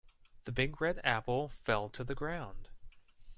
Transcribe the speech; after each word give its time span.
The 0.45 0.51
big 0.51 0.81
red 0.81 0.99
apple 1.03 1.47
fell 1.49 1.87
to 1.89 2.03
the 2.03 2.15
ground. 2.15 2.69